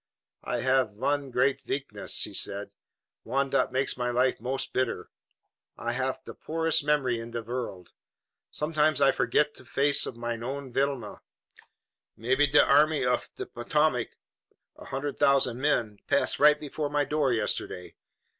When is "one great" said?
0.93-1.61